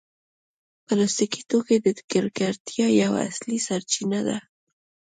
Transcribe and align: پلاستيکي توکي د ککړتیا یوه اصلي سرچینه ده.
پلاستيکي 0.85 1.41
توکي 1.49 1.77
د 1.85 1.87
ککړتیا 2.09 2.87
یوه 3.03 3.19
اصلي 3.29 3.57
سرچینه 3.67 4.19
ده. 4.27 4.37